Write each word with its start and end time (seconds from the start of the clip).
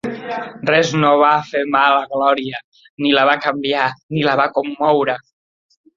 Res 0.69 0.93
no 1.01 1.09
va 1.23 1.33
fer 1.49 1.61
mal 1.75 1.97
a 1.97 2.01
Glòria, 2.15 2.61
ni 3.05 3.11
la 3.19 3.27
va 3.33 3.39
canviar, 3.45 3.85
ni 4.17 4.25
la 4.31 4.35
va 4.41 4.49
commoure. 4.57 5.17